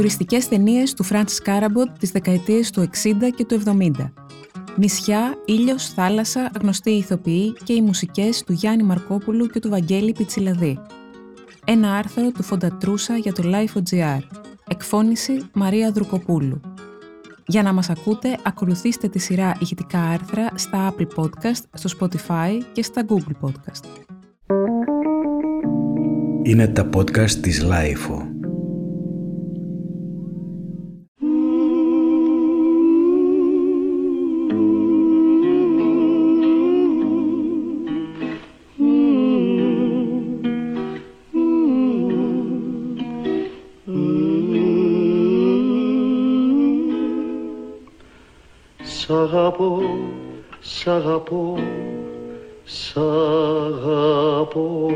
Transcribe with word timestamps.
Τουριστικές 0.00 0.48
ταινίες 0.48 0.94
του 0.94 1.02
Φράνσις 1.02 1.42
Κάραμποτ 1.42 1.88
τις 1.98 2.10
δεκαετίες 2.10 2.70
του 2.70 2.80
60 2.80 2.88
και 3.36 3.44
του 3.44 3.62
70. 3.64 4.12
Νησιά, 4.76 5.34
ήλιος, 5.44 5.88
θάλασσα, 5.88 6.50
γνωστοί 6.60 6.90
ηθοποιοί 6.90 7.52
και 7.64 7.72
οι 7.72 7.80
μουσικές 7.80 8.44
του 8.44 8.52
Γιάννη 8.52 8.82
Μαρκόπουλου 8.82 9.46
και 9.46 9.60
του 9.60 9.68
Βαγγέλη 9.68 10.12
Πιτσιλαδί. 10.12 10.78
Ένα 11.64 11.94
άρθρο 11.94 12.30
του 12.30 12.42
Φώντα 12.42 12.79
Τρούσα 12.79 13.16
για 13.16 13.32
το 13.32 13.42
Lifo.gr. 13.44 14.20
Εκφώνηση 14.68 15.42
Μαρία 15.52 15.90
Δρουκοπούλου. 15.90 16.60
Για 17.46 17.62
να 17.62 17.72
μας 17.72 17.90
ακούτε, 17.90 18.38
ακολουθήστε 18.42 19.08
τη 19.08 19.18
σειρά 19.18 19.56
ηχητικά 19.60 20.00
άρθρα 20.00 20.50
στα 20.54 20.94
Apple 20.94 21.06
Podcast, 21.16 21.62
στο 21.72 21.98
Spotify 22.00 22.60
και 22.72 22.82
στα 22.82 23.04
Google 23.08 23.46
Podcast. 23.48 23.84
Είναι 26.42 26.68
τα 26.68 26.88
podcast 26.94 27.30
της 27.30 27.64
Lifeo. 27.64 28.29
Αγαπώ, 49.32 49.80
σ' 50.60 50.86
αγαπώ, 50.86 51.54
σ' 52.64 52.96
αγαπώ. 53.76 54.90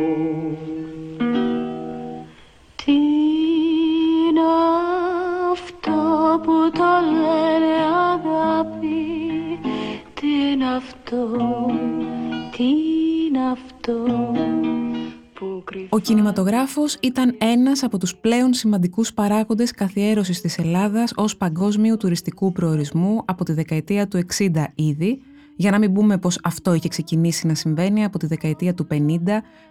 Ο 15.95 15.99
κινηματογράφος 15.99 16.97
ήταν 17.01 17.37
ένας 17.39 17.83
από 17.83 17.99
τους 17.99 18.17
πλέον 18.17 18.55
σημαντικούς 18.55 19.13
παράγοντες 19.13 19.71
καθιέρωσης 19.71 20.41
της 20.41 20.59
Ελλάδας 20.59 21.13
ως 21.17 21.37
παγκόσμιου 21.37 21.97
τουριστικού 21.97 22.53
προορισμού 22.53 23.23
από 23.25 23.45
τη 23.45 23.53
δεκαετία 23.53 24.09
του 24.09 24.21
60 24.39 24.65
ήδη, 24.75 25.19
για 25.57 25.71
να 25.71 25.79
μην 25.79 25.93
πούμε 25.93 26.19
πως 26.19 26.39
αυτό 26.43 26.75
είχε 26.75 26.89
ξεκινήσει 26.89 27.47
να 27.47 27.55
συμβαίνει 27.55 28.05
από 28.05 28.19
τη 28.19 28.27
δεκαετία 28.27 28.75
του 28.75 28.87
50 28.91 28.97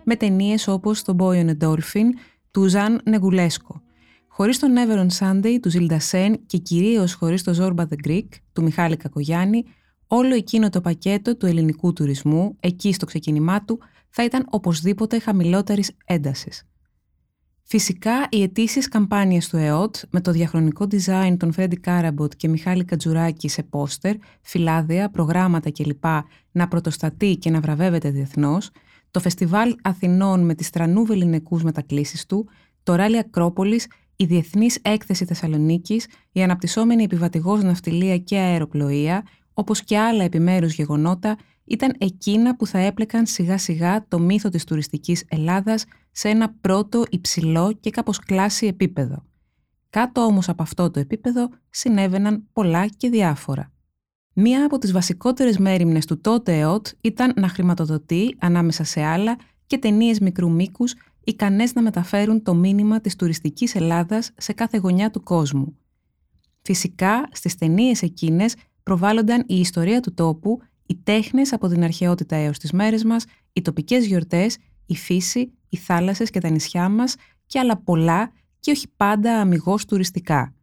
με 0.04 0.16
ταινίες 0.16 0.68
όπως 0.68 1.04
«Το 1.04 1.16
Boy 1.20 1.46
on 1.45 1.50
a 1.50 1.68
Dolphin» 1.68 2.08
του 2.52 2.68
Ζαν 2.68 3.02
Νεγουλέσκο. 3.04 3.82
Χωρίς 4.28 4.60
τον 4.60 4.72
Never 4.76 5.06
on 5.06 5.08
Sunday 5.20 5.58
του 5.62 5.70
Ζιλντα 5.70 6.00
Σεν 6.00 6.40
και 6.46 6.58
κυρίως 6.58 7.14
χωρίς 7.14 7.44
το 7.44 7.54
Zorba 7.60 7.82
the 7.82 8.08
Greek 8.08 8.28
του 8.54 8.64
Μιχάλη 8.64 8.98
Κακογιάννη, 8.98 9.64
όλο 10.08 10.36
εκείνο 10.36 10.70
το 10.70 10.82
πακέτο 10.82 11.38
του 11.38 11.46
ελληνικού 11.46 11.94
τουρισμού, 11.94 12.56
εκεί 12.60 12.94
στο 12.94 13.06
ξεκίνημά 13.06 13.64
του, 13.64 13.80
θα 14.16 14.23
ήταν 14.23 14.47
οπωσδήποτε 14.50 15.19
χαμηλότερης 15.19 15.92
έντασης. 16.06 16.64
Φυσικά, 17.64 18.28
οι 18.30 18.42
ετήσιες 18.42 18.88
καμπάνιες 18.88 19.50
του 19.50 19.58
ΕΟΤ 19.58 19.95
με 20.09 20.22
το 20.22 20.31
διαχρονικό 20.31 20.88
design 20.92 21.36
των 21.38 21.52
Φρέντι 21.52 21.75
Κάραμποτ 21.75 22.33
και 22.38 22.47
Μιχάλη 22.47 22.86
Κατζουράκη 22.86 23.47
σε 23.47 23.64
πόστερ, 23.64 24.16
φυλάδια, 24.42 25.09
προγράμματα 25.09 25.72
κλπ. 25.72 26.03
να 26.52 26.67
πρωτοστατεί 26.67 27.36
και 27.36 27.50
να 27.50 27.59
βραβεύεται 27.59 28.09
διεθνώς, 28.09 28.70
το 29.11 29.20
Φεστιβάλ 29.20 29.75
Αθηνών 29.81 30.45
με 30.45 30.55
τις 30.55 30.70
τρανού 30.70 31.05
βεληνικούς 31.05 31.64
μετακλήσεις 31.64 32.25
του, 32.25 32.48
το 32.83 32.95
Ράλι 32.95 33.17
Ακρόπολης, 33.17 33.88
η 34.16 34.25
Διεθνής 34.25 34.80
Έκθεση 34.81 35.25
Θεσσαλονίκης, 35.25 36.08
η 36.31 36.44
αναπτυσσόμενη 36.44 37.03
επιβατηγός 37.03 37.64
ναυτιλία 37.64 38.17
και 38.17 38.38
αεροπλοεία, 38.38 39.23
όπως 39.54 39.83
και 39.83 39.98
άλλα 39.98 40.23
επιμέρους 40.23 40.73
γεγονότα, 40.73 41.38
ήταν 41.66 41.96
εκείνα 41.98 42.56
που 42.56 42.68
θα 42.68 42.78
έπλεκαν 42.80 43.26
σιγά 43.26 43.58
σιγά 43.58 44.08
το 44.08 44.20
μύθο 44.20 44.50
της 44.50 44.64
τουριστικής 44.64 45.24
Ελλάδας 45.28 45.86
σε 46.12 46.30
ένα 46.30 46.56
πρώτο 46.62 47.04
υψηλό 47.10 47.74
και 47.80 47.90
κάπως 47.90 48.20
κλάση 48.20 48.66
επίπεδο. 48.66 49.24
Κάτω 49.90 50.22
όμως 50.22 50.50
από 50.50 50.64
αυτό 50.64 50.92
το 50.92 51.00
επίπεδο 51.00 51.50
συνέβαιναν 51.70 52.48
πολλά 52.54 52.88
και 52.88 53.10
διάφορα. 53.10 53.72
Μία 54.34 54.66
από 54.66 54.78
τις 54.78 54.92
βασικότερες 54.92 55.58
μέρημνες 55.58 56.06
του 56.06 56.22
τότε 56.22 56.60
ΕΟΤ 56.60 56.88
ήταν 57.02 57.34
να 57.36 57.48
χρηματοδοτεί, 57.48 58.36
ανάμεσα 58.40 58.84
σε 58.84 59.04
άλλα, 59.04 59.36
και 59.68 59.78
ταινίες 59.78 60.20
μικρού 60.20 60.52
μήκους 60.52 60.95
ικανές 61.24 61.74
να 61.74 61.82
μεταφέρουν 61.82 62.44
το 62.44 62.54
μήνυμα 62.54 63.02
της 63.02 63.16
τουριστικής 63.16 63.76
Ελλάδας 63.76 64.32
σε 64.38 64.54
κάθε 64.54 64.78
γωνιά 64.78 65.12
του 65.12 65.24
κόσμου. 65.24 65.78
Φυσικά, 66.62 67.30
στις 67.32 67.56
ταινίες 67.56 68.02
εκείνες 68.02 68.56
προβάλλονταν 68.84 69.44
η 69.48 69.60
ιστορία 69.60 70.00
του 70.00 70.14
τόπου, 70.14 70.62
οι 70.93 70.99
τέχνες 71.04 71.54
από 71.54 71.67
την 71.67 71.83
αρχαιότητα 71.83 72.36
έως 72.36 72.58
τις 72.58 72.71
μέρες 72.71 73.04
μας, 73.04 73.26
οι 73.54 73.61
τοπικές 73.61 74.05
γιορτές, 74.05 74.58
η 74.86 74.95
φύση, 74.95 75.52
οι 75.70 75.77
θάλασσες 75.77 76.30
και 76.30 76.39
τα 76.39 76.49
νησιά 76.49 76.89
μας 76.89 77.15
και 77.45 77.59
άλλα 77.59 77.77
πολλά 77.77 78.31
και 78.59 78.71
όχι 78.71 78.87
πάντα 78.98 79.39
αμυγός 79.39 79.86
τουριστικά. 79.86 80.53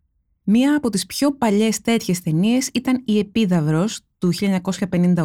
Μία 0.44 0.76
από 0.76 0.90
τις 0.90 1.06
πιο 1.06 1.32
παλιές 1.32 1.80
τέτοιες 1.80 2.20
ταινίες 2.20 2.68
ήταν 2.74 3.02
η 3.04 3.18
Επίδαυρος 3.18 4.00
του 4.18 4.32
1958 4.34 5.24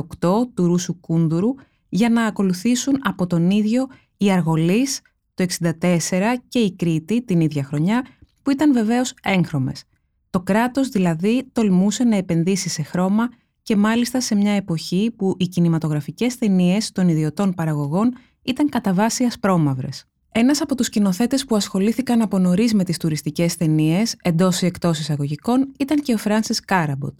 του 0.54 0.66
Ρούσου 0.66 1.00
Κούντουρου 1.00 1.54
για 1.90 2.10
να 2.10 2.26
ακολουθήσουν 2.26 3.00
από 3.04 3.28
τον 3.28 3.50
ίδιο 3.50 3.88
η 4.18 4.32
Αργολής 4.32 5.02
το 5.34 5.46
1964 5.60 6.36
και 6.48 6.60
η 6.60 6.76
Κρήτη 6.76 7.24
την 7.24 7.40
ίδια 7.40 7.64
χρονιά 7.64 8.06
που 8.42 8.52
ήταν 8.52 8.74
βεβαίως 8.74 9.14
έγχρωμες. 9.22 9.84
Το 10.30 10.42
κράτος 10.42 10.90
δηλαδή 10.90 11.50
τολμούσε 11.52 12.04
να 12.04 12.16
επενδύσει 12.16 12.70
σε 12.70 12.82
χρώμα 12.82 13.30
και 13.66 13.76
μάλιστα 13.76 14.22
σε 14.22 14.36
μια 14.36 14.52
εποχή 14.52 15.14
που 15.18 15.36
οι 15.38 15.48
κινηματογραφικές 15.48 16.38
ταινίες 16.38 16.92
των 16.92 17.08
ιδιωτών 17.08 17.54
παραγωγών 17.54 18.14
ήταν 18.42 18.70
κατά 18.70 18.94
βάση 18.94 19.24
ασπρόμαυρες. 19.24 20.06
Ένας 20.32 20.62
από 20.62 20.76
τους 20.76 20.86
σκηνοθέτες 20.86 21.46
που 21.46 21.56
ασχολήθηκαν 21.56 22.22
από 22.22 22.40
νωρίς 22.40 22.74
με 22.74 22.84
τις 22.84 22.98
τουριστικές 22.98 23.56
ταινίες, 23.56 24.16
εντός 24.22 24.62
ή 24.62 24.66
εκτός 24.66 25.00
εισαγωγικών, 25.00 25.72
ήταν 25.80 26.02
και 26.02 26.14
ο 26.14 26.18
Φράνσις 26.18 26.60
Κάραμποτ. 26.60 27.18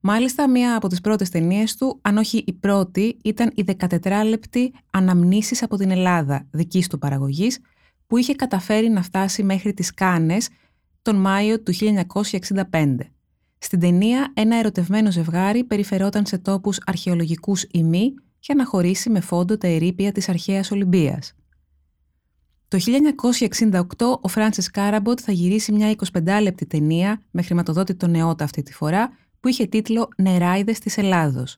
Μάλιστα, 0.00 0.50
μία 0.50 0.76
από 0.76 0.88
τις 0.88 1.00
πρώτες 1.00 1.28
ταινίες 1.28 1.76
του, 1.76 1.98
αν 2.02 2.16
όχι 2.16 2.44
η 2.46 2.52
πρώτη, 2.52 3.16
ήταν 3.24 3.52
η 3.54 3.64
14λεπτη 3.78 4.70
«Αναμνήσεις 4.90 5.62
από 5.62 5.76
την 5.76 5.90
Ελλάδα» 5.90 6.46
δικής 6.50 6.88
του 6.88 6.98
παραγωγής, 6.98 7.58
που 8.06 8.16
είχε 8.16 8.34
καταφέρει 8.34 8.88
να 8.88 9.02
φτάσει 9.02 9.42
μέχρι 9.42 9.74
τις 9.74 9.94
Κάνες 9.94 10.48
τον 11.02 11.16
Μάιο 11.16 11.62
του 11.62 11.72
1965. 11.72 13.12
Στην 13.64 13.80
ταινία, 13.80 14.32
ένα 14.34 14.56
ερωτευμένο 14.56 15.10
ζευγάρι 15.10 15.64
περιφερόταν 15.64 16.26
σε 16.26 16.38
τόπους 16.38 16.80
αρχαιολογικούς 16.86 17.66
ή 17.70 17.82
μη 17.82 18.14
για 18.40 18.54
να 18.54 18.66
χωρίσει 18.66 19.10
με 19.10 19.20
φόντο 19.20 19.58
τα 19.58 19.66
ερείπια 19.66 20.12
της 20.12 20.28
αρχαίας 20.28 20.70
Ολυμπίας. 20.70 21.34
Το 22.68 22.78
1968 22.78 23.82
ο 24.20 24.28
Φράνσις 24.28 24.70
Κάραμποτ 24.70 25.18
θα 25.22 25.32
γυρίσει 25.32 25.72
μια 25.72 25.94
25λεπτη 26.12 26.66
ταινία 26.66 27.22
με 27.30 27.42
χρηματοδότη 27.42 27.94
τον 27.94 28.14
ΕΟΤ 28.14 28.42
αυτή 28.42 28.62
τη 28.62 28.72
φορά 28.72 29.10
που 29.40 29.48
είχε 29.48 29.66
τίτλο 29.66 30.08
«Νεράιδες 30.16 30.78
της 30.78 30.98
Ελλάδος». 30.98 31.56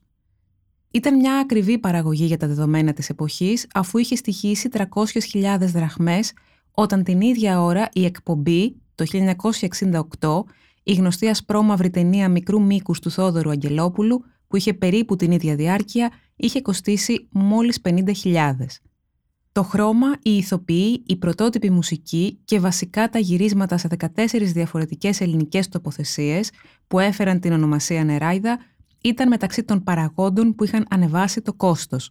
Ήταν 0.91 1.17
μια 1.17 1.39
ακριβή 1.39 1.79
παραγωγή 1.79 2.25
για 2.25 2.37
τα 2.37 2.47
δεδομένα 2.47 2.93
της 2.93 3.09
εποχής 3.09 3.67
αφού 3.75 3.99
είχε 3.99 4.17
στοιχήσει 4.17 4.69
300.000 4.73 5.59
δραχμές 5.59 6.33
όταν 6.71 7.03
την 7.03 7.21
ίδια 7.21 7.63
ώρα 7.63 7.89
η 7.93 8.05
Εκπομπή 8.05 8.77
το 8.95 9.05
1968 10.21 10.45
η 10.85 10.93
γνωστή 10.93 11.29
ασπρόμαυρη 11.29 11.91
ταινία 11.91 12.29
μικρού 12.29 12.63
μήκους 12.63 13.01
του 13.01 13.11
Θόδωρου 13.11 13.51
Αγγελόπουλου 13.51 14.25
που 14.49 14.57
είχε 14.57 14.75
περίπου 14.75 15.17
την 15.17 15.33
ίδια 15.33 15.55
διάρκεια 15.55 16.11
είχε 16.37 16.61
κοστίσει 16.61 17.29
μόλις 17.31 17.81
50.000. 17.85 18.55
Το 19.53 19.63
χρώμα, 19.63 20.07
η 20.23 20.37
ηθοποιοί, 20.37 21.03
η 21.07 21.17
πρωτότυπη 21.17 21.71
μουσική 21.71 22.41
και 22.45 22.61
βασικά 22.61 23.09
τα 23.09 23.19
γυρίσματα 23.19 23.77
σε 23.77 23.89
14 23.99 24.07
διαφορετικές 24.41 25.21
ελληνικές 25.21 25.69
τοποθεσίες 25.69 26.51
που 26.87 26.99
έφεραν 26.99 27.41
την 27.41 27.53
ονομασία 27.53 28.05
Νεράιδα 28.05 28.59
ήταν 29.03 29.29
μεταξύ 29.29 29.65
των 29.65 29.83
παραγόντων 29.83 30.55
που 30.55 30.65
είχαν 30.65 30.87
ανεβάσει 30.91 31.41
το 31.41 31.53
κόστος. 31.55 32.11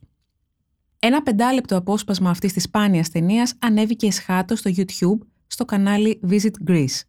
Ένα 1.00 1.24
πεντάλεπτο 1.24 1.78
απόσπασμα 1.78 2.30
αυτής 2.30 2.54
της 2.54 2.64
σπάνιας 2.64 3.10
ταινίας 3.10 3.54
ανέβηκε 3.60 4.08
εσχάτως 4.08 4.60
στο 4.60 4.72
YouTube 4.76 5.28
στο 5.48 5.66
κανάλι 5.66 6.20
Visit 6.30 6.70
Greece. 6.70 7.02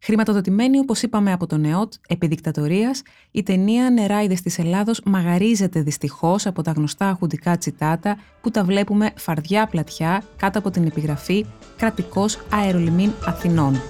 Χρηματοδοτημένη, 0.00 0.78
όπω 0.78 0.94
είπαμε, 1.02 1.32
από 1.32 1.46
τον 1.46 1.64
ΕΟΤ, 1.64 1.92
επί 2.08 2.26
δικτατορίας, 2.26 3.02
η 3.30 3.42
ταινία 3.42 3.90
Νεράιδε 3.90 4.34
τη 4.34 4.54
Ελλάδο 4.62 4.92
μαγαρίζεται 5.04 5.80
δυστυχώ 5.80 6.36
από 6.44 6.62
τα 6.62 6.70
γνωστά 6.70 7.16
χουντικά 7.18 7.58
τσιτάτα 7.58 8.18
που 8.40 8.50
τα 8.50 8.64
βλέπουμε 8.64 9.10
φαρδιά 9.16 9.66
πλατιά 9.66 10.22
κάτω 10.36 10.58
από 10.58 10.70
την 10.70 10.86
επιγραφή 10.86 11.46
Κρατικό 11.76 12.24
Αερολιμήν 12.50 13.12
Αθηνών. 13.24 13.80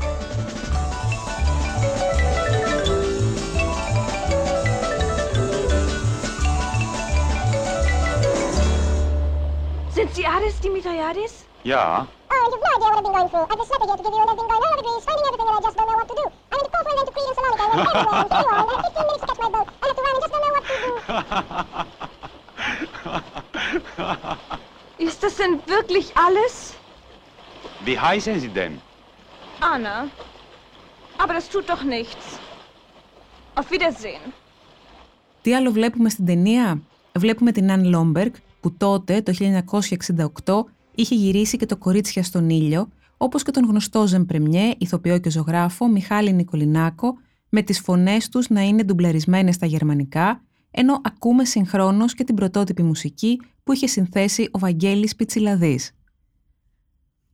Sind 9.94 10.10
Sie 10.14 10.26
Aris 10.36 10.56
Dimitriadis? 10.64 11.32
Ja, 11.64 12.06
Äh, 12.30 12.94
I've 12.96 13.02
been 13.02 13.12
going 13.12 13.28
through. 13.28 13.46
I've 13.50 13.58
this 13.58 13.70
letter 13.70 13.86
here 13.88 13.96
to 13.96 14.02
give 14.02 14.12
you 14.12 14.20
and 14.22 14.30
everything 14.30 14.48
going 14.48 14.62
all 14.62 14.64
over 14.68 14.82
Greece, 14.86 15.04
finding 15.08 15.26
everything 15.28 15.48
and 15.48 15.56
I 15.58 15.62
just 15.66 15.77
had 17.78 18.84
15 18.94 19.06
minutes 19.08 19.22
to 19.22 19.26
catch 19.28 19.40
my 19.44 19.50
boat. 19.54 19.68
I 19.82 19.86
have 19.88 19.96
to 19.98 20.02
run 20.06 20.12
and 20.14 20.22
just 20.24 20.32
don't 20.34 20.42
know 20.44 20.52
what 20.56 20.64
to 20.70 20.76
do. 20.84 20.90
Ist 25.08 25.18
das 25.24 25.34
denn 25.40 25.54
wirklich 25.74 26.06
alles? 26.26 26.52
Wie 27.86 27.98
heißen 28.06 28.34
Sie 28.40 28.52
denn? 28.58 28.72
Anna. 29.74 29.96
Aber 31.22 31.32
das 31.38 31.46
tut 31.52 31.66
doch 31.72 31.82
nichts. 31.96 32.24
Auf 33.54 33.70
Wiedersehen. 33.70 34.32
Τι 35.42 35.54
άλλο 35.54 35.70
βλέπουμε 35.70 36.08
στην 36.08 36.26
ταινία; 36.26 36.82
Βλέπουμε 37.18 37.52
την 37.52 37.70
Αν 37.70 37.84
Λόμπεργκ 37.84 38.32
που 38.60 38.76
τότε, 38.76 39.22
το 39.22 39.32
1968, 40.44 40.64
είχε 40.94 41.14
γυρίσει 41.14 41.56
και 41.56 41.66
το 41.66 41.76
«Κορίτσια 41.76 42.22
στον 42.22 42.50
ήλιο», 42.50 42.88
όπως 43.16 43.42
και 43.42 43.50
τον 43.50 43.64
γνωστό 43.64 44.06
Ζεμπρεμιέ, 44.06 44.74
ηθοποιό 44.78 45.18
και 45.18 45.30
ζωγράφο 45.30 45.88
Μιχάλη 45.88 46.32
Νικολινάκο, 46.32 47.18
με 47.48 47.62
τις 47.62 47.80
φωνές 47.80 48.28
τους 48.28 48.48
να 48.48 48.60
είναι 48.60 48.84
ντουμπλαρισμένες 48.84 49.54
στα 49.54 49.66
γερμανικά, 49.66 50.42
ενώ 50.70 51.00
ακούμε 51.04 51.44
συγχρόνως 51.44 52.14
και 52.14 52.24
την 52.24 52.34
πρωτότυπη 52.34 52.82
μουσική 52.82 53.40
που 53.62 53.72
είχε 53.72 53.86
συνθέσει 53.86 54.48
ο 54.50 54.58
Βαγγέλης 54.58 55.16
Πιτσιλαδής. 55.16 55.92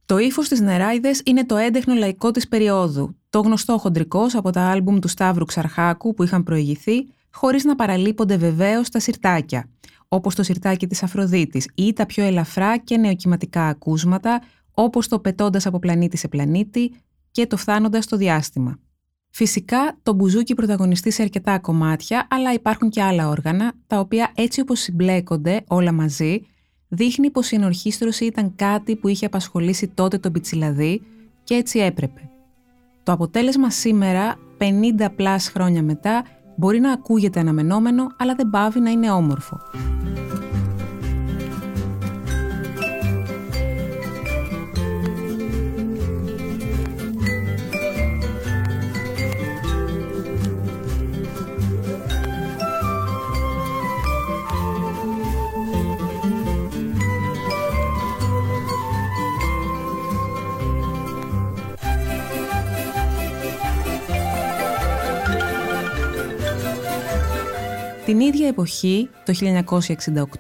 Το 0.06 0.19
ύφος 0.19 0.49
της 0.49 0.61
Νεράιδες 0.61 1.22
είναι 1.25 1.44
το 1.44 1.56
έντεχνο 1.56 1.94
λαϊκό 1.94 2.31
της 2.31 2.49
περίοδου, 2.49 3.16
το 3.31 3.40
γνωστό 3.40 3.78
χοντρικός 3.78 4.34
από 4.34 4.50
τα 4.50 4.62
άλμπουμ 4.62 4.99
του 4.99 5.08
Σταύρου 5.08 5.44
Ξαρχάκου 5.44 6.14
που 6.14 6.22
είχαν 6.22 6.43
προηγηθεί, 6.43 7.06
χωρίς 7.31 7.64
να 7.64 7.75
παραλείπονται 7.75 8.37
βεβαίως 8.37 8.88
τα 8.88 9.00
σιρτάκια, 9.00 9.69
όπως 10.08 10.34
το 10.34 10.43
σιρτάκι 10.43 10.87
της 10.87 11.02
Αφροδίτης 11.02 11.69
ή 11.75 11.93
τα 11.93 12.06
πιο 12.06 12.25
ελαφρά 12.25 12.78
και 12.78 12.96
νεοκυματικά 12.96 13.67
ακούσματα, 13.67 14.43
όπως 14.75 15.08
το 15.08 15.19
πετώντας 15.19 15.67
από 15.67 15.78
πλανήτη 15.78 16.17
σε 16.17 16.28
πλανήτη 16.28 16.94
και 17.31 17.46
το 17.46 17.56
φτάνοντας 17.56 18.05
στο 18.05 18.17
διάστημα. 18.17 18.78
Φυσικά, 19.36 19.96
το 20.02 20.12
μπουζούκι 20.12 20.54
πρωταγωνιστεί 20.54 21.10
σε 21.10 21.22
αρκετά 21.22 21.58
κομμάτια, 21.58 22.26
αλλά 22.31 22.52
υπάρχουν 22.52 22.90
και 22.90 23.02
άλλα 23.02 23.28
όργανα, 23.28 23.72
τα 23.86 23.98
οποία 23.98 24.31
έτσι 24.34 24.60
όπως 24.60 24.81
συμπλέκονται 24.81 25.64
όλα 25.69 25.92
μαζί, 25.92 26.40
δείχνει 26.88 27.31
πως 27.31 27.50
η 27.50 27.54
ενορχίστρωση 27.54 28.25
ήταν 28.25 28.52
κάτι 28.56 28.96
που 28.96 29.08
είχε 29.08 29.26
απασχολήσει 29.26 29.88
τότε 29.88 30.19
τον 30.19 30.32
Πιτσιλαδί 30.32 31.02
και 31.44 31.54
έτσι 31.54 31.78
έπρεπε. 31.78 32.31
Το 33.02 33.12
αποτέλεσμα 33.12 33.70
σήμερα, 33.70 34.36
50 34.58 35.08
plus 35.16 35.48
χρόνια 35.48 35.82
μετά, 35.82 36.25
μπορεί 36.56 36.81
να 36.81 36.92
ακούγεται 36.92 37.40
αναμενόμενο, 37.40 38.06
αλλά 38.19 38.34
δεν 38.34 38.50
παύει 38.50 38.81
να 38.81 38.90
είναι 38.90 39.10
όμορφο. 39.10 39.60
Την 68.04 68.20
ίδια 68.20 68.48
εποχή, 68.48 69.08
το 69.24 69.32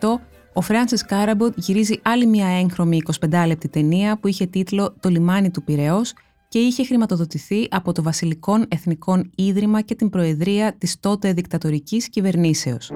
1968, 0.00 0.20
ο 0.52 0.60
Φράνσις 0.60 1.04
Κάραμποτ 1.04 1.52
γυρίζει 1.56 2.00
άλλη 2.02 2.26
μια 2.26 2.46
έγχρωμη 2.46 3.02
25 3.20 3.44
λεπτή 3.46 3.68
ταινία 3.68 4.18
που 4.18 4.28
είχε 4.28 4.46
τίτλο 4.46 4.94
«Το 5.00 5.08
λιμάνι 5.08 5.50
του 5.50 5.62
Πυραιός» 5.62 6.12
και 6.48 6.58
είχε 6.58 6.84
χρηματοδοτηθεί 6.84 7.66
από 7.70 7.92
το 7.92 8.02
Βασιλικόν 8.02 8.66
Εθνικόν 8.68 9.30
Ίδρυμα 9.34 9.80
και 9.80 9.94
την 9.94 10.10
Προεδρία 10.10 10.74
της 10.78 11.00
τότε 11.00 11.32
δικτατορικής 11.32 12.08
κυβερνήσεως. 12.08 12.90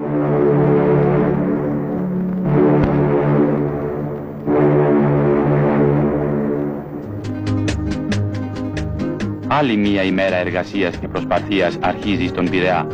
Άλλη 9.47 9.77
μία 9.77 10.03
ημέρα 10.03 10.35
εργασίας 10.35 10.97
και 10.97 11.07
προσπαθείας 11.07 11.77
αρχίζει 11.81 12.27
στον 12.27 12.49
Πειραιά, 12.49 12.87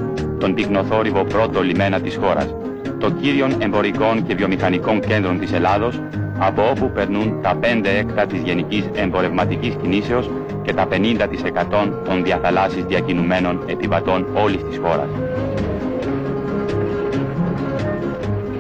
τον 0.46 0.54
πυκνοθόρυβο 0.54 1.24
πρώτο 1.24 1.62
λιμένα 1.62 2.02
της 2.02 2.16
χώρας, 2.16 2.56
το 3.00 3.12
κύριον 3.12 3.62
εμπορικών 3.62 4.26
και 4.28 4.36
βιομηχανικών 4.36 5.00
κέντρων 5.00 5.40
της 5.40 5.54
Ελλάδος, 5.54 6.02
από 6.40 6.70
όπου 6.70 6.92
περνούν 6.92 7.42
τα 7.42 7.56
5 7.62 7.90
έκτα 8.00 8.26
της 8.26 8.42
γενικής 8.42 8.90
εμπορευματικής 8.94 9.76
κινήσεως 9.82 10.30
και 10.62 10.74
τα 10.74 10.86
50% 10.86 11.94
των 12.06 12.24
διαθαλάσσης 12.24 12.84
διακινουμένων 12.84 13.64
επιβατών 13.66 14.26
όλης 14.44 14.64
της 14.64 14.78
χώρας. 14.78 15.08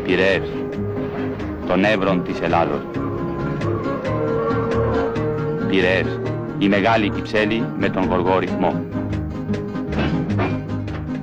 Πειραιές, 0.03 0.49
των 1.67 1.83
Εύρων 1.83 2.23
της 2.23 2.41
Ελλάδος. 2.41 2.81
Πειραιές, 5.67 6.19
η 6.57 6.67
μεγάλη 6.67 7.09
κυψέλη 7.09 7.63
με 7.79 7.89
τον 7.89 8.05
γοργό 8.05 8.39
ρυθμό. 8.39 8.94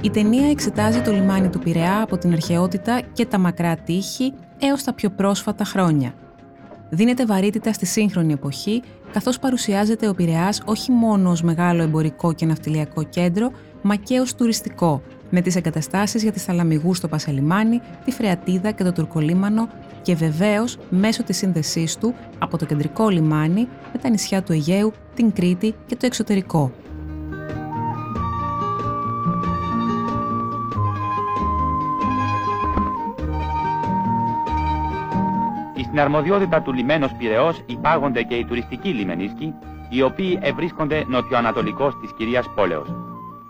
Η 0.04 0.10
ταινία 0.10 0.50
εξετάζει 0.50 1.00
το 1.00 1.12
λιμάνι 1.12 1.48
του 1.48 1.58
Πειραιά 1.58 2.02
από 2.02 2.18
την 2.18 2.32
αρχαιότητα 2.32 3.00
και 3.12 3.26
τα 3.26 3.38
μακρά 3.38 3.76
τείχη 3.76 4.32
έως 4.58 4.82
τα 4.82 4.94
πιο 4.94 5.10
πρόσφατα 5.10 5.64
χρόνια. 5.64 6.14
Δίνεται 6.90 7.26
βαρύτητα 7.26 7.72
στη 7.72 7.86
σύγχρονη 7.86 8.32
εποχή, 8.32 8.82
καθώς 9.12 9.38
παρουσιάζεται 9.38 10.08
ο 10.08 10.14
Πειραιάς 10.14 10.62
όχι 10.64 10.92
μόνο 10.92 11.30
ως 11.30 11.42
μεγάλο 11.42 11.82
εμπορικό 11.82 12.32
και 12.32 12.46
ναυτιλιακό 12.46 13.02
κέντρο, 13.02 13.50
μα 13.82 13.94
και 13.96 14.20
ως 14.20 14.34
τουριστικό, 14.34 15.02
με 15.30 15.40
τις 15.40 15.56
εγκαταστάσεις 15.56 16.22
για 16.22 16.32
τις 16.32 16.44
θαλαμιγούς 16.44 16.96
στο 16.96 17.08
Πασαλιμάνι, 17.08 17.80
τη 18.04 18.10
Φρεατίδα 18.10 18.70
και 18.70 18.84
το 18.84 18.92
Τουρκολίμανο 18.92 19.68
και 20.02 20.14
βεβαίως 20.14 20.78
μέσω 20.90 21.22
της 21.22 21.36
σύνδεσής 21.36 21.96
του 21.96 22.14
από 22.38 22.58
το 22.58 22.64
κεντρικό 22.64 23.08
λιμάνι 23.08 23.68
με 23.92 23.98
τα 23.98 24.08
νησιά 24.08 24.42
του 24.42 24.52
Αιγαίου, 24.52 24.92
την 25.14 25.32
Κρήτη 25.32 25.74
και 25.86 25.96
το 25.96 26.06
εξωτερικό. 26.06 26.72
Στην 35.82 36.00
αρμοδιότητα 36.00 36.62
του 36.62 36.72
λιμένος 36.72 37.12
Πυραιός 37.18 37.62
υπάγονται 37.66 38.22
και 38.22 38.34
οι 38.34 38.44
τουριστικοί 38.44 38.88
λιμενίσκοι, 38.88 39.54
οι 39.88 40.02
οποίοι 40.02 40.38
ευρίσκονται 40.42 41.04
νοτιοανατολικώς 41.08 42.00
της 42.00 42.12
κυρίας 42.16 42.48
πόλεως. 42.54 42.94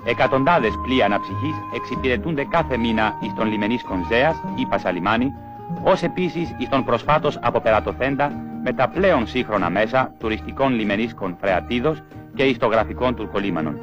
Εκατοντάδες 0.04 0.72
πλοία 0.82 1.04
αναψυχής 1.04 1.54
εξυπηρετούνται 1.74 2.44
κάθε 2.44 2.76
μήνα 2.76 3.14
εις 3.20 3.34
των 3.34 3.50
λιμενίσκων 3.50 4.04
Ζέας 4.08 4.42
ή 4.56 4.66
Πασαλιμάνι, 4.66 5.32
ως 5.82 6.02
επίσης 6.02 6.54
εις 6.58 6.68
των 6.68 6.84
προσφάτως 6.84 7.38
αποπερατωθέντα 7.42 8.32
με 8.64 8.72
τα 8.72 8.88
πλέον 8.88 9.26
σύγχρονα 9.26 9.70
μέσα 9.70 10.14
τουριστικών 10.18 10.72
λιμενίσκων 10.72 11.36
Φρεατίδος 11.40 12.02
και 12.34 12.42
ιστογραφικών 12.42 13.14
τουρκολίμανων. 13.14 13.80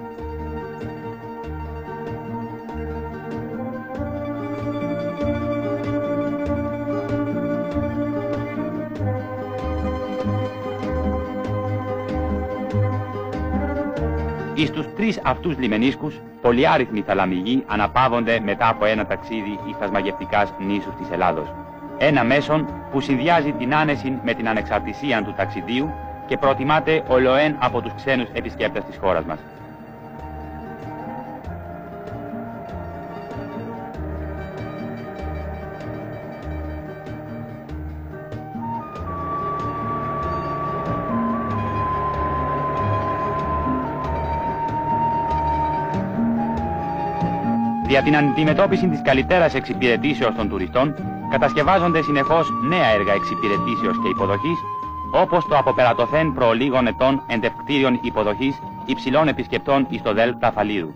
Εις 14.60 14.72
τους 14.72 14.86
τρεις 14.96 15.20
αυτούς 15.24 15.58
λιμενίσκους, 15.58 16.20
πολυάριθμοι 16.42 17.01
θαλαμιγοί 17.01 17.63
αναπαύονται 17.68 18.39
μετά 18.39 18.68
από 18.68 18.86
ένα 18.86 19.06
ταξίδι 19.06 19.60
εις 19.70 19.78
θασμαγευτικάς 19.80 20.54
νήσους 20.60 20.96
της 20.96 21.10
Ελλάδος. 21.12 21.54
Ένα 21.98 22.24
μέσον 22.24 22.68
που 22.92 23.01
συνδυάζει 23.01 23.51
την 23.51 23.75
άνεση 23.75 24.20
με 24.24 24.34
την 24.34 24.50
ανεξαρτησία 24.50 25.24
του 25.24 25.34
ταξιδίου 25.38 25.94
και 26.28 26.38
προτιμάται 26.38 27.04
ολοέν 27.08 27.56
από 27.60 27.82
τους 27.82 27.94
ξένους 27.96 28.28
επισκέπτες 28.34 28.84
της 28.84 28.98
χώρας 28.98 29.25
μας. 29.25 29.39
Για 47.89 48.03
την 48.03 48.15
αντιμετώπιση 48.15 48.88
της 48.88 49.01
καλύτερας 49.01 49.53
εξυπηρετήσεως 49.53 50.36
των 50.36 50.50
τουριστών, 50.50 50.96
κατασκευάζονται 51.29 52.01
συνεχώς 52.01 52.48
νέα 52.69 52.86
έργα 52.86 53.13
εξυπηρετήσεως 53.13 53.96
και 54.01 54.10
υποδοχής, 54.10 54.58
όπως 55.13 55.46
το 55.48 55.58
αποπερατωθέν 55.58 56.34
προ 56.34 56.51
λίγων 56.53 56.88
ετών 56.88 57.22
εντευκτήριων 57.27 58.00
υποδοχής 58.03 58.55
υψηλών 58.86 59.27
επισκεπτών 59.27 59.88
εις 59.89 60.01
το 60.01 60.13
Δέλτα 60.13 60.51
Φαλίδου. 60.51 60.93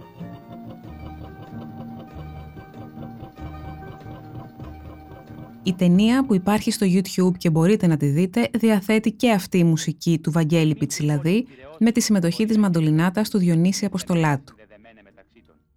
Η 5.64 5.74
ταινία 5.74 6.26
που 6.26 6.36
υπάρχει 6.36 6.72
στο 6.72 6.86
YouTube 6.90 7.38
και 7.38 7.50
μπορείτε 7.50 7.88
να 7.88 7.98
τη 7.98 8.06
δείτε 8.06 8.50
διαθέτει 8.54 9.12
και 9.12 9.32
αυτή 9.32 9.58
η 9.58 9.64
μουσική 9.64 10.20
του 10.20 10.32
Βαγγέλη 10.32 10.76
Πιτσιλαδή 10.76 11.48
με 11.80 11.92
τη 11.92 12.02
συμμετοχή 12.02 12.46
της 12.46 12.58
μαντολινάτας 12.58 13.30
του 13.30 13.38
Διονύση 13.38 13.86
Αποστολάτου. 13.86 14.56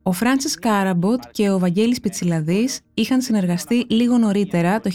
Ο 0.07 0.13
Φράνσις 0.13 0.59
Κάραμποτ 0.59 1.23
και 1.31 1.51
ο 1.51 1.59
Βαγγέλης 1.59 2.01
Πιτσιλαδής 2.01 2.81
είχαν 2.95 3.21
συνεργαστεί 3.21 3.87
λίγο 3.89 4.19
νωρίτερα 4.19 4.81
το 4.81 4.91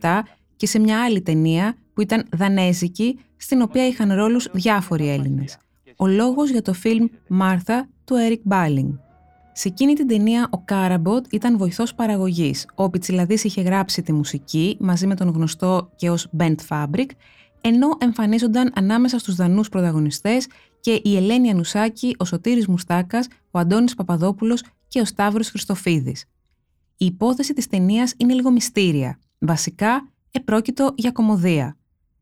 1967 0.00 0.22
και 0.56 0.66
σε 0.66 0.78
μια 0.78 1.02
άλλη 1.04 1.22
ταινία 1.22 1.76
που 1.94 2.00
ήταν 2.00 2.24
δανέζικη, 2.36 3.18
στην 3.36 3.62
οποία 3.62 3.86
είχαν 3.86 4.12
ρόλους 4.12 4.48
διάφοροι 4.52 5.08
Έλληνες. 5.08 5.58
Ο 5.96 6.06
λόγος 6.06 6.50
για 6.50 6.62
το 6.62 6.72
φιλμ 6.72 7.06
«Μάρθα» 7.28 7.88
του 8.04 8.14
Έρικ 8.14 8.40
Μπάλινγκ. 8.44 8.92
Σε 9.52 9.68
εκείνη 9.68 9.94
την 9.94 10.06
ταινία 10.06 10.48
ο 10.50 10.58
Κάραμποτ 10.58 11.26
ήταν 11.30 11.58
βοηθός 11.58 11.94
παραγωγής. 11.94 12.66
Ο 12.74 12.90
Πιτσιλαδής 12.90 13.44
είχε 13.44 13.62
γράψει 13.62 14.02
τη 14.02 14.12
μουσική 14.12 14.76
μαζί 14.80 15.06
με 15.06 15.14
τον 15.14 15.28
γνωστό 15.28 15.90
και 15.96 16.10
ως 16.10 16.28
Bent 16.38 16.56
Fabric, 16.68 17.08
ενώ 17.60 17.88
εμφανίζονταν 17.98 18.72
ανάμεσα 18.74 19.18
στους 19.18 19.34
δανούς 19.34 19.68
πρωταγωνιστές 19.68 20.46
και 20.86 21.00
η 21.04 21.16
Ελένη 21.16 21.50
Ανουσάκη, 21.50 22.14
ο 22.18 22.24
Σωτήρης 22.24 22.66
Μουστάκας, 22.66 23.28
ο 23.50 23.58
Αντώνης 23.58 23.94
Παπαδόπουλος 23.94 24.62
και 24.88 25.00
ο 25.00 25.04
Σταύρος 25.04 25.48
Χριστοφίδης. 25.48 26.24
Η 26.96 27.06
υπόθεση 27.06 27.52
της 27.52 27.66
ταινίας 27.66 28.14
είναι 28.16 28.34
λίγο 28.34 28.50
μυστήρια. 28.50 29.18
Βασικά, 29.38 30.08
επρόκειτο 30.30 30.92
για 30.96 31.10
κομμωδία. 31.10 31.76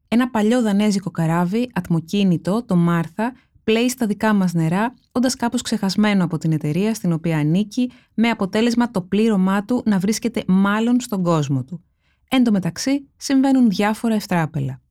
Ένα 0.09 0.31
παλιό 0.31 0.63
δανέζικο 0.63 1.11
καράβι, 1.11 1.71
ατμοκίνητο, 1.75 2.65
το 2.65 2.77
Μάρθα, 2.77 3.33
πλέει 3.65 3.89
στα 3.89 4.07
δικά 4.07 4.33
μας 4.33 4.53
νερά, 4.53 4.95
όντας 5.13 5.37
κάπως 5.37 5.63
ξεχασμένο 5.63 6.25
από 6.25 6.39
την 6.39 6.53
εταιρεία 6.53 6.95
στην 6.95 7.13
οποία 7.13 7.39
ανήκει, 7.39 7.91
με 8.15 8.29
αποτέλεσμα 8.29 8.91
το 8.91 9.03
πλήρωμά 9.03 9.65
του 9.65 9.83
να 9.85 9.99
βρίσκεται 9.99 10.45
μάλλον 10.47 11.01
στον 11.01 11.23
κόσμο 11.23 11.65
του. 11.65 11.85
Εν 12.29 12.45
τω 12.45 12.51
μεταξύ, 12.51 13.09
συμβαίνουν 13.17 13.69
διάφορα 13.69 14.15
ευτράπελα. 14.15 14.83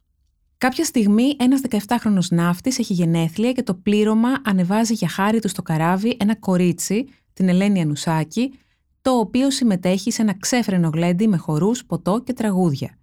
Κάποια 0.64 0.84
στιγμή 0.84 1.36
ένας 1.40 1.62
17χρονος 1.70 2.28
ναύτης 2.30 2.80
έχει 2.80 2.94
γενέθλια 2.94 3.52
και 3.52 3.64
το 3.64 3.74
πλήρωμα 3.74 4.30
ανεβάζει 4.44 4.94
για 4.94 5.08
χάρη 5.08 5.40
του 5.40 5.48
στο 5.48 5.62
καράβι 5.62 6.18
ένα 6.20 6.36
κορίτσι, 6.36 7.08
την 7.34 7.50
Ελένη 7.50 7.82
Ανουσάκη, 7.82 8.60
το 9.02 9.12
οποίο 9.12 9.52
συμμετέχει 9.52 10.12
σε 10.12 10.22
ένα 10.22 10.38
ξέφρενο 10.40 10.90
γλέντι 10.94 11.28
με 11.28 11.38
χορούς, 11.38 11.86
ποτό 11.86 12.22
και 12.26 12.34
τραγούδια. 12.34 12.98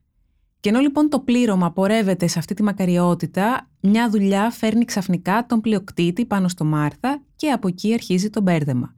Και 0.61 0.69
ενώ 0.69 0.81
λοιπόν 0.81 1.09
το 1.09 1.21
πλήρωμα 1.21 1.73
πορεύεται 1.73 2.26
σε 2.26 2.38
αυτή 2.38 2.55
τη 2.55 2.62
μακαριότητα, 2.62 3.69
μια 3.81 4.11
δουλειά 4.11 4.50
φέρνει 4.50 4.85
ξαφνικά 4.85 5.47
τον 5.47 5.61
πλειοκτήτη 5.61 6.25
πάνω 6.25 6.49
στο 6.49 6.64
Μάρθα 6.64 7.23
και 7.37 7.50
από 7.50 7.69
εκεί 7.69 7.93
αρχίζει 7.93 8.31
το 8.31 8.40
μπέρδεμα. 8.40 8.95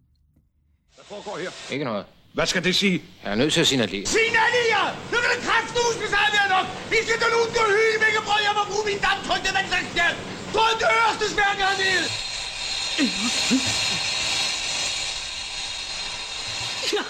Ikke 2.33 2.41
noget. 2.41 2.41
Hvad 2.41 2.47
skal 2.47 2.63
det 2.65 2.75
sige? 2.75 3.03
Jeg 3.25 3.31
er 3.33 3.39
nødt 3.43 3.53
til 3.53 3.61
at 3.61 3.67
signalere. 3.67 4.07
Signalier! 4.07 4.85
Nu 5.13 5.17
kan 5.23 5.29
det 5.35 5.41
kraftnus 5.47 5.95
besejre 6.03 6.31
være 6.37 6.49
nok! 6.55 6.67
I 6.97 6.99
skal 7.05 7.17
da 7.23 7.27
ud 7.43 7.49
og 7.63 7.69
hyle, 7.77 7.97
hvilke 8.03 8.21
brød 8.27 8.41
jeg 8.49 8.55
må 8.59 8.63
bruge 8.71 8.85
min 8.91 8.99
damptrykte 9.07 9.51
vandsangsskjald! 9.57 10.17
Drøm 10.55 10.75
det 10.81 10.89
øverste 10.97 11.25
smærke 11.35 11.63
hernede! 11.69 12.05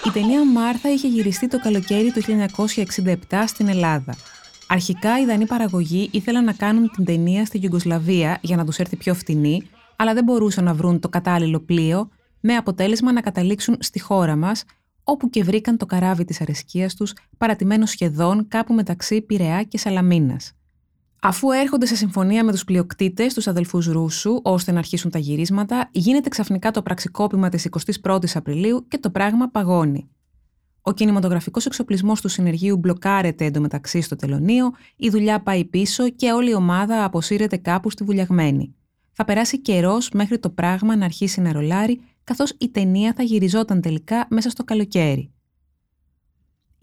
Η 0.06 0.10
ταινία 0.12 0.44
Μάρθα 0.44 0.92
είχε 0.92 1.08
γυριστεί 1.08 1.48
το 1.48 1.58
καλοκαίρι 1.60 2.12
του 2.12 2.22
1967 3.30 3.44
στην 3.46 3.68
Ελλάδα. 3.68 4.16
Αρχικά 4.68 5.20
οι 5.20 5.24
Δανείοι 5.24 5.46
παραγωγοί 5.46 6.08
ήθελαν 6.12 6.44
να 6.44 6.52
κάνουν 6.52 6.90
την 6.90 7.04
ταινία 7.04 7.44
στη 7.44 7.58
Γιουγκοσλαβία 7.58 8.38
για 8.40 8.56
να 8.56 8.64
τους 8.64 8.78
έρθει 8.78 8.96
πιο 8.96 9.14
φτηνή, 9.14 9.70
αλλά 9.96 10.14
δεν 10.14 10.24
μπορούσαν 10.24 10.64
να 10.64 10.74
βρουν 10.74 11.00
το 11.00 11.08
κατάλληλο 11.08 11.60
πλοίο, 11.60 12.08
με 12.40 12.54
αποτέλεσμα 12.56 13.12
να 13.12 13.20
καταλήξουν 13.20 13.76
στη 13.80 14.00
χώρα 14.00 14.36
μας, 14.36 14.64
όπου 15.04 15.30
και 15.30 15.44
βρήκαν 15.44 15.76
το 15.76 15.87
καράβι 15.87 16.25
της 16.25 16.40
αρεσκίας 16.40 16.94
τους, 16.94 17.12
παρατημένο 17.38 17.87
σχεδόν 17.87 18.49
κάπου 18.49 18.75
μεταξύ 18.75 19.21
Πειραιά 19.21 19.62
και 19.62 19.78
Σαλαμίνας. 19.78 20.52
Αφού 21.25 21.50
έρχονται 21.50 21.87
σε 21.87 21.97
συμφωνία 21.97 22.44
με 22.44 22.52
τους 22.52 22.64
πλειοκτήτες, 22.64 23.35
τους 23.35 23.47
αδελφούς 23.47 23.87
Ρούσου, 23.87 24.40
ώστε 24.42 24.73
να 24.73 24.78
αρχίσουν 24.78 25.11
τα 25.11 25.18
γυρίσματα, 25.18 25.88
γίνεται 25.92 26.28
ξαφνικά 26.28 26.71
το 26.71 26.82
πραξικόπημα 26.82 27.49
της 27.49 27.68
21η 28.02 28.28
Απριλίου 28.35 28.85
και 28.88 28.99
το 28.99 29.11
πράγμα 29.11 29.49
παγώνει. 29.49 30.09
Ο 30.82 30.92
κινηματογραφικός 30.92 31.66
εξοπλισμός 31.66 32.21
του 32.21 32.28
συνεργείου 32.28 32.76
μπλοκάρεται 32.76 33.44
εντωμεταξύ 33.44 34.00
στο 34.00 34.16
τελωνίο, 34.16 34.71
η 34.97 35.11
δουλειά 35.11 35.42
πάει 35.42 35.64
πίσω 35.64 36.09
και 36.11 36.32
όλη 36.32 36.50
η 36.50 36.54
ομάδα 36.54 37.04
αποσύρεται 37.04 37.56
κάπου 37.56 37.90
στη 37.90 38.04
βουλιαγμένη. 38.04 38.75
Θα 39.12 39.25
περάσει 39.25 39.61
καιρός 39.61 40.11
μέχρι 40.11 40.38
το 40.38 40.50
πράγμα 40.50 40.97
να 40.97 41.04
αρχίσει 41.04 41.40
να 41.40 41.52
ρολάρει, 41.52 42.00
καθώς 42.25 42.54
η 42.59 42.69
ταινία 42.69 43.12
θα 43.12 43.23
γυριζόταν 43.23 43.81
τελικά 43.81 44.26
μέσα 44.31 44.50
στο 44.50 44.64
καλοκαίρι. 44.64 45.31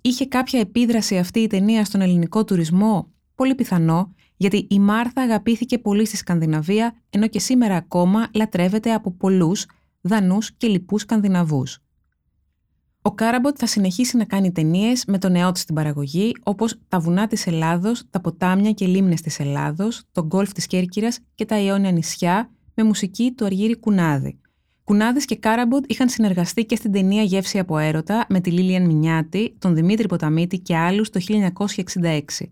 Είχε 0.01 0.25
κάποια 0.25 0.59
επίδραση 0.59 1.17
αυτή 1.17 1.39
η 1.39 1.47
ταινία 1.47 1.85
στον 1.85 2.01
ελληνικό 2.01 2.43
τουρισμό, 2.43 3.11
πολύ 3.35 3.55
πιθανό, 3.55 4.13
γιατί 4.37 4.67
η 4.69 4.79
Μάρθα 4.79 5.21
αγαπήθηκε 5.21 5.77
πολύ 5.77 6.05
στη 6.05 6.17
Σκανδιναβία, 6.17 6.95
ενώ 7.09 7.27
και 7.27 7.39
σήμερα 7.39 7.75
ακόμα 7.75 8.29
λατρεύεται 8.33 8.93
από 8.93 9.11
πολλούς 9.11 9.65
Δανούς 10.01 10.51
και 10.51 10.67
λοιπούς 10.67 11.01
Σκανδιναβούς. 11.01 11.79
Ο 13.01 13.11
Κάραμποτ 13.11 13.55
θα 13.59 13.65
συνεχίσει 13.65 14.17
να 14.17 14.25
κάνει 14.25 14.51
ταινίες 14.51 15.03
με 15.07 15.17
τον 15.17 15.31
ΕΟΤ 15.31 15.51
στην 15.55 15.75
παραγωγή, 15.75 16.31
όπως 16.43 16.75
Τα 16.87 16.99
βουνά 16.99 17.27
της 17.27 17.47
Ελλάδος, 17.47 18.03
Τα 18.09 18.21
ποτάμια 18.21 18.71
και 18.71 18.85
λίμνες 18.85 19.21
της 19.21 19.39
Ελλάδος, 19.39 20.03
Το 20.11 20.25
γκολφ 20.25 20.51
της 20.51 20.67
Κέρκυρας 20.67 21.19
και 21.35 21.45
Τα 21.45 21.59
Ιόνια 21.59 21.91
νησιά, 21.91 22.49
με 22.73 22.83
μουσική 22.83 23.33
του 23.37 23.45
Αργύρη 23.45 23.79
Κουνάδη. 23.79 24.39
Κουνάδης 24.83 25.25
και 25.25 25.35
Κάραμποτ 25.35 25.83
είχαν 25.87 26.09
συνεργαστεί 26.09 26.65
και 26.65 26.75
στην 26.75 26.91
ταινία 26.91 27.23
Γεύση 27.23 27.59
από 27.59 27.77
έρωτα 27.77 28.25
με 28.29 28.39
τη 28.39 28.51
Λίλιαν 28.51 28.85
Μινιάτη, 28.85 29.55
τον 29.59 29.75
Δημήτρη 29.75 30.07
Ποταμίτη 30.07 30.59
και 30.59 30.77
άλλους 30.77 31.09
το 31.09 31.19
1966. 31.19 32.51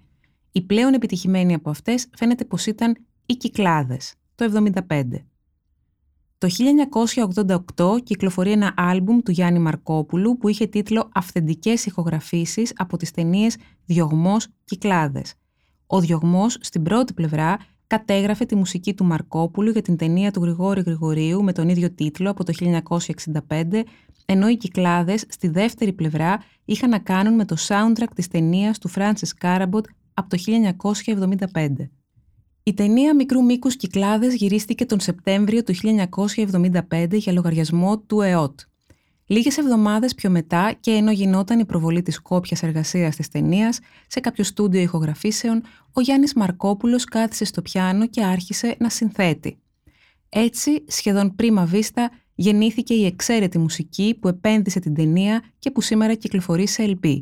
Η 0.51 0.61
πλέον 0.61 0.93
επιτυχημένη 0.93 1.53
από 1.53 1.69
αυτές 1.69 2.07
φαίνεται 2.15 2.45
πως 2.45 2.65
ήταν 2.65 2.97
οι 3.25 3.33
Κυκλάδες, 3.33 4.13
το 4.35 4.45
1975. 4.45 5.25
Το 6.37 6.47
1988 7.75 8.03
κυκλοφορεί 8.03 8.51
ένα 8.51 8.73
άλμπουμ 8.77 9.19
του 9.19 9.31
Γιάννη 9.31 9.59
Μαρκόπουλου 9.59 10.37
που 10.37 10.47
είχε 10.47 10.67
τίτλο 10.67 11.09
«Αυθεντικές 11.13 11.85
ηχογραφήσεις 11.85 12.73
από 12.75 12.97
τις 12.97 13.11
ταινίες 13.11 13.55
Διωγμός 13.85 14.47
Κυκλάδες». 14.63 15.33
Ο 15.87 15.99
Διωγμός 15.99 16.57
στην 16.61 16.83
πρώτη 16.83 17.13
πλευρά 17.13 17.57
κατέγραφε 17.87 18.45
τη 18.45 18.55
μουσική 18.55 18.93
του 18.93 19.05
Μαρκόπουλου 19.05 19.69
για 19.69 19.81
την 19.81 19.97
ταινία 19.97 20.31
του 20.31 20.41
Γρηγόρη 20.41 20.81
Γρηγορίου 20.81 21.43
με 21.43 21.51
τον 21.51 21.69
ίδιο 21.69 21.91
τίτλο 21.91 22.29
από 22.29 22.43
το 22.43 22.53
1965, 23.47 23.83
ενώ 24.25 24.49
οι 24.49 24.57
Κυκλάδες 24.57 25.25
στη 25.29 25.47
δεύτερη 25.47 25.93
πλευρά 25.93 26.37
είχαν 26.65 26.89
να 26.89 26.99
κάνουν 26.99 27.33
με 27.33 27.45
το 27.45 27.55
soundtrack 27.67 28.09
της 28.15 28.27
ταινίας 28.27 28.79
του 28.79 28.89
Francis 28.95 29.29
Κάραμποτ 29.37 29.85
από 30.13 30.29
το 30.29 30.37
1975. 31.53 31.67
Η 32.67 32.73
ταινία 32.73 33.15
μικρού 33.15 33.43
μήκους 33.43 33.75
Κυκλάδες 33.75 34.35
γυρίστηκε 34.35 34.85
τον 34.85 34.99
Σεπτέμβριο 34.99 35.63
του 35.63 35.73
1975 36.89 37.07
για 37.11 37.33
λογαριασμό 37.33 37.99
του 37.99 38.21
ΕΟΤ. 38.21 38.59
Λίγες 39.25 39.57
εβδομάδες 39.57 40.15
πιο 40.15 40.29
μετά 40.29 40.73
και 40.79 40.91
ενώ 40.91 41.11
γινόταν 41.11 41.59
η 41.59 41.65
προβολή 41.65 42.01
της 42.01 42.21
κόπιας 42.21 42.63
εργασίας 42.63 43.15
της 43.15 43.29
ταινίας 43.29 43.79
σε 44.07 44.19
κάποιο 44.19 44.43
στούντιο 44.43 44.81
ηχογραφήσεων, 44.81 45.63
ο 45.93 46.01
Γιάννης 46.01 46.33
Μαρκόπουλος 46.33 47.03
κάθισε 47.03 47.45
στο 47.45 47.61
πιάνο 47.61 48.07
και 48.07 48.23
άρχισε 48.23 48.75
να 48.79 48.89
συνθέτει. 48.89 49.57
Έτσι, 50.29 50.83
σχεδόν 50.87 51.35
πρίμα 51.35 51.65
βίστα, 51.65 52.11
γεννήθηκε 52.35 52.93
η 52.93 53.05
εξαίρετη 53.05 53.57
μουσική 53.57 54.17
που 54.21 54.27
επένδυσε 54.27 54.79
την 54.79 54.93
ταινία 54.93 55.43
και 55.59 55.71
που 55.71 55.81
σήμερα 55.81 56.13
κυκλοφορεί 56.13 56.67
σε 56.67 56.97
LP. 57.01 57.19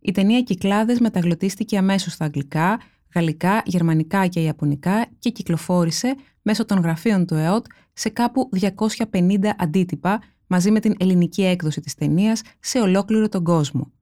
Η 0.00 0.12
ταινία 0.12 0.40
Κυκλάδες 0.40 1.00
μεταγλωτίστηκε 1.00 1.78
αμέσως 1.78 2.12
στα 2.12 2.24
αγγλικά, 2.24 2.78
γαλλικά, 3.14 3.62
γερμανικά 3.64 4.26
και 4.26 4.40
ιαπωνικά 4.40 5.06
και 5.18 5.30
κυκλοφόρησε 5.30 6.14
μέσω 6.42 6.64
των 6.64 6.80
γραφείων 6.80 7.26
του 7.26 7.34
ΕΟΤ 7.34 7.66
σε 7.92 8.08
κάπου 8.08 8.48
250 9.12 9.50
αντίτυπα 9.58 10.20
μαζί 10.46 10.70
με 10.70 10.80
την 10.80 10.94
ελληνική 10.98 11.44
έκδοση 11.44 11.80
της 11.80 11.94
ταινίας 11.94 12.42
σε 12.60 12.80
ολόκληρο 12.80 13.28
τον 13.28 13.44
κόσμο. 13.44 13.92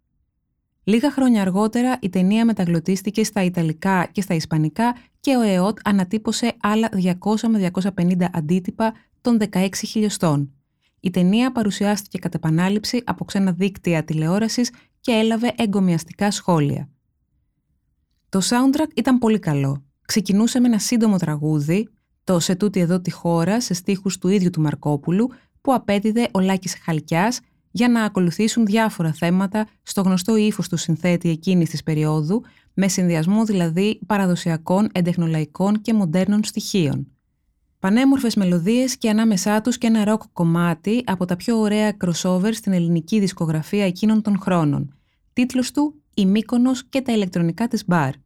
Λίγα 0.84 1.10
χρόνια 1.10 1.42
αργότερα 1.42 1.98
η 2.00 2.08
ταινία 2.08 2.44
μεταγλωτίστηκε 2.44 3.24
στα 3.24 3.42
Ιταλικά 3.42 4.08
και 4.12 4.20
στα 4.20 4.34
Ισπανικά 4.34 4.96
και 5.20 5.36
ο 5.36 5.40
ΕΟΤ 5.40 5.78
ανατύπωσε 5.84 6.56
άλλα 6.60 6.88
200 6.92 7.12
με 7.48 7.70
250 7.96 8.24
αντίτυπα 8.32 8.94
των 9.20 9.38
16 9.52 9.68
χιλιοστών. 9.74 10.50
Η 11.00 11.10
ταινία 11.10 11.52
παρουσιάστηκε 11.52 12.18
κατ' 12.18 12.34
επανάληψη 12.34 13.02
από 13.04 13.24
ξένα 13.24 13.52
δίκτυα 13.52 14.04
τηλεόρασης 14.04 14.70
και 15.00 15.12
έλαβε 15.12 15.52
εγκομιαστικά 15.56 16.30
σχόλια. 16.30 16.88
Το 18.28 18.40
soundtrack 18.42 18.90
ήταν 18.94 19.18
πολύ 19.18 19.38
καλό. 19.38 19.84
Ξεκινούσε 20.06 20.60
με 20.60 20.66
ένα 20.66 20.78
σύντομο 20.78 21.16
τραγούδι, 21.16 21.88
το 22.24 22.40
«Σε 22.40 22.54
τούτη 22.54 22.80
εδώ 22.80 23.00
τη 23.00 23.10
χώρα» 23.10 23.60
σε 23.60 23.74
στίχους 23.74 24.18
του 24.18 24.28
ίδιου 24.28 24.50
του 24.50 24.60
Μαρκόπουλου, 24.60 25.30
που 25.60 25.74
απέδιδε 25.74 26.28
ο 26.32 26.40
Λάκης 26.40 26.76
Χαλκιάς 26.82 27.40
για 27.70 27.88
να 27.88 28.02
ακολουθήσουν 28.02 28.66
διάφορα 28.66 29.12
θέματα 29.12 29.66
στο 29.82 30.00
γνωστό 30.00 30.36
ύφος 30.36 30.68
του 30.68 30.76
συνθέτη 30.76 31.30
εκείνης 31.30 31.70
της 31.70 31.82
περίοδου, 31.82 32.42
με 32.74 32.88
συνδυασμό 32.88 33.44
δηλαδή 33.44 34.00
παραδοσιακών, 34.06 34.88
εντεχνολαϊκών 34.92 35.80
και 35.80 35.94
μοντέρνων 35.94 36.44
στοιχείων. 36.44 37.06
Πανέμορφες 37.78 38.34
μελωδίες 38.34 38.96
και 38.96 39.10
ανάμεσά 39.10 39.60
τους 39.60 39.78
και 39.78 39.86
ένα 39.86 40.04
ροκ 40.04 40.22
κομμάτι 40.32 41.02
από 41.06 41.24
τα 41.24 41.36
πιο 41.36 41.58
ωραία 41.58 41.96
crossover 42.04 42.50
στην 42.52 42.72
ελληνική 42.72 43.20
δισκογραφία 43.20 43.84
εκείνων 43.84 44.22
των 44.22 44.38
χρόνων. 44.40 44.94
Τίτλος 45.32 45.70
του 45.70 45.94
η 46.18 46.26
Μύκονος 46.26 46.84
και 46.88 47.00
τα 47.00 47.12
ηλεκτρονικά 47.12 47.68
της 47.68 47.84
μπαρ. 47.86 48.10
Τι 48.12 48.22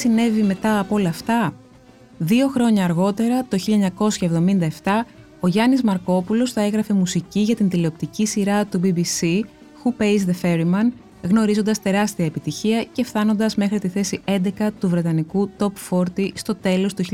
συνέβη 0.00 0.42
μετά 0.42 0.78
από 0.78 0.94
όλα 0.94 1.08
αυτά; 1.08 1.54
Δύο 2.18 2.48
χρόνια 2.48 2.84
αργότερα, 2.84 3.44
το 3.48 3.56
1977, 4.82 5.06
ο 5.40 5.48
Γιάννης 5.48 5.82
Μαρκόπουλος 5.82 6.52
θα 6.52 6.60
έγραφε 6.60 6.94
μουσική 6.94 7.40
για 7.40 7.56
την 7.56 7.68
τηλεοπτική 7.68 8.26
σειρά 8.26 8.66
του 8.66 8.80
BBC 8.84 9.40
Who 9.82 10.02
Pays 10.02 10.26
the 10.26 10.34
Ferryman, 10.42 10.92
γνωρίζοντας 11.22 11.82
τεράστια 11.82 12.24
επιτυχία 12.24 12.84
και 12.92 13.04
φτάνοντας 13.04 13.54
μέχρι 13.54 13.78
τη 13.78 13.88
θέση 13.88 14.20
11 14.24 14.68
του 14.80 14.88
βρετανικού 14.88 15.50
Top 15.58 15.98
40 16.16 16.28
στο 16.34 16.54
τέλος 16.54 16.94
του 16.94 17.04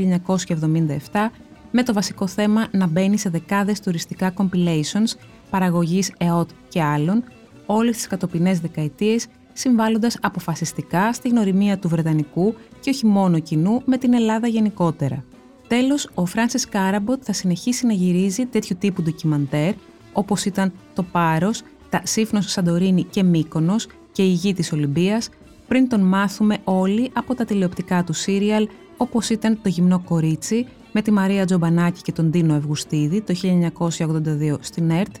1977, 1.11 1.29
με 1.71 1.83
το 1.83 1.93
βασικό 1.93 2.27
θέμα 2.27 2.67
να 2.71 2.87
μπαίνει 2.87 3.17
σε 3.17 3.29
δεκάδες 3.29 3.79
τουριστικά 3.79 4.33
compilations 4.37 5.19
παραγωγής 5.49 6.13
ΕΟΤ 6.17 6.49
και 6.69 6.81
άλλων, 6.81 7.23
όλες 7.65 7.95
τις 7.95 8.07
κατοπινές 8.07 8.59
δεκαετίες 8.59 9.27
συμβάλλοντας 9.57 10.17
αποφασιστικά 10.21 11.13
στη 11.13 11.29
γνωριμία 11.29 11.77
του 11.77 11.89
Βρετανικού 11.89 12.55
και 12.79 12.89
όχι 12.89 13.05
μόνο 13.05 13.39
κοινού 13.39 13.81
με 13.85 13.97
την 13.97 14.13
Ελλάδα 14.13 14.47
γενικότερα. 14.47 15.23
Τέλος, 15.67 16.09
ο 16.13 16.25
Φράνσις 16.25 16.67
Κάραμποτ 16.69 17.21
θα 17.25 17.33
συνεχίσει 17.33 17.85
να 17.85 17.93
γυρίζει 17.93 18.45
τέτοιου 18.45 18.77
τύπου 18.79 19.01
ντοκιμαντέρ, 19.01 19.73
όπως 20.13 20.45
ήταν 20.45 20.71
το 20.93 21.03
Πάρος, 21.03 21.63
τα 21.89 22.01
Σίφνος 22.03 22.51
Σαντορίνη 22.51 23.03
και 23.03 23.23
Μύκονος 23.23 23.87
και 24.11 24.23
η 24.23 24.31
Γη 24.31 24.53
της 24.53 24.71
Ολυμπίας, 24.71 25.29
πριν 25.67 25.89
τον 25.89 26.01
μάθουμε 26.01 26.57
όλοι 26.63 27.09
από 27.13 27.35
τα 27.35 27.45
τηλεοπτικά 27.45 28.03
του 28.03 28.13
σύριαλ, 28.13 28.67
όπως 28.97 29.29
ήταν 29.29 29.59
το 29.61 29.69
Γυμνό 29.69 29.99
Κορίτσι, 29.99 30.67
με 30.91 31.01
τη 31.01 31.11
Μαρία 31.11 31.45
Τζομπανάκη 31.45 32.01
και 32.01 32.11
τον 32.11 32.31
Τίνο 32.31 32.55
Ευγουστίδη 32.55 33.21
το 33.21 33.33
1982 33.33 34.57
στην 34.59 34.89
ΕΡΤ, 34.89 35.15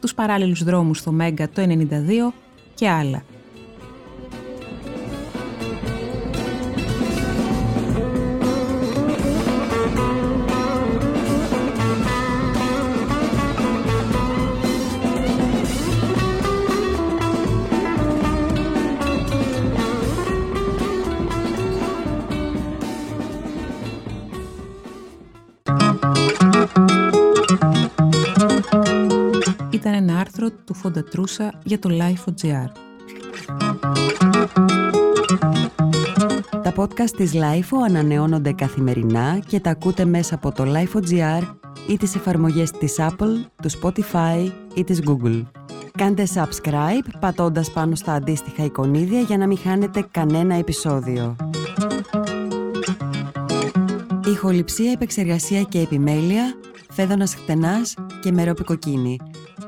τους 0.00 0.14
παράλληλους 0.14 0.64
δρόμους 0.64 0.98
στο 0.98 1.12
Μέγκα 1.12 1.48
το 1.48 1.62
1992 1.62 2.32
και 2.74 2.88
άλλα. 2.88 3.22
Άρθρο 30.78 30.90
του 30.90 31.00
Φοντατρούσα 31.00 31.52
για 31.64 31.78
το 31.78 31.90
Life.gr. 31.92 32.68
Τα 36.62 36.72
podcast 36.76 37.10
της 37.16 37.32
LIFO 37.34 37.76
ανανεώνονται 37.88 38.52
καθημερινά 38.52 39.38
και 39.46 39.60
τα 39.60 39.70
ακούτε 39.70 40.04
μέσα 40.04 40.34
από 40.34 40.52
το 40.52 40.64
Life.gr 40.66 41.42
ή 41.88 41.96
τις 41.96 42.14
εφαρμογές 42.14 42.70
της 42.70 42.96
Apple, 42.98 43.44
του 43.62 43.70
Spotify 43.80 44.50
ή 44.74 44.84
της 44.84 45.00
Google. 45.06 45.44
Κάντε 45.98 46.26
subscribe 46.34 47.08
πατώντας 47.20 47.70
πάνω 47.72 47.94
στα 47.94 48.12
αντίστοιχα 48.12 48.64
εικονίδια 48.64 49.20
για 49.20 49.38
να 49.38 49.46
μην 49.46 49.58
χάνετε 49.58 50.06
κανένα 50.10 50.54
επεισόδιο. 50.54 51.36
Ηχοληψία, 54.26 54.92
επεξεργασία 54.92 55.62
και 55.62 55.80
επιμέλεια, 55.80 56.54
φέδωνας 56.90 57.34
χτενάς 57.34 57.94
και 58.22 58.32
μερόπικοκίνη. 58.32 59.18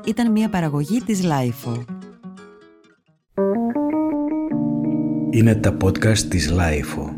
Ήταν 0.05 0.31
μια 0.31 0.49
παραγωγή 0.49 1.01
της 1.01 1.21
LIFO. 1.23 1.83
Είναι 5.29 5.55
τα 5.55 5.77
podcast 5.83 6.17
της 6.17 6.51
LIFO. 6.51 7.10